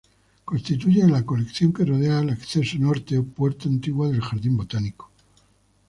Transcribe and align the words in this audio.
Constituye 0.45 1.07
la 1.07 1.23
colección 1.23 1.71
que 1.71 1.85
rodea 1.85 2.17
al 2.17 2.31
acceso 2.31 2.75
norte 2.79 3.19
o 3.19 3.23
puerta 3.23 3.69
antigua 3.69 4.07
del 4.09 4.21
jardín 4.21 4.57
botánico. 4.57 5.11